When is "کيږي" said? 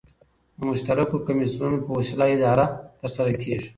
3.41-3.67